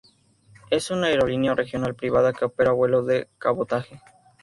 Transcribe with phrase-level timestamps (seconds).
[0.71, 4.01] Es una aerolínea regional privada que opera vuelos de cabotaje.